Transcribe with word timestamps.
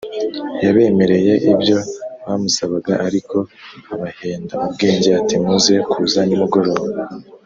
Yabemereye 0.65 1.33
ibyo 1.51 1.77
bamusabaga, 2.25 2.93
ariko 3.07 3.37
abahenda 3.93 4.53
ubwenge 4.65 5.09
ati 5.19 5.35
muze 5.43 5.75
kuza 5.91 6.21
nimugoroba 6.25 6.95